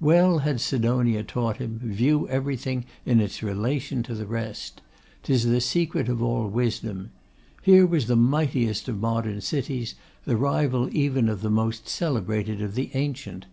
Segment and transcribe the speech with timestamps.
[0.00, 4.80] Well had Sidonia taught him, view everything in its relation to the rest.
[5.24, 7.10] 'Tis the secret of all wisdom.
[7.60, 9.94] Here was the mightiest of modern cities;
[10.24, 13.44] the rival even of the most celebrated of the ancient.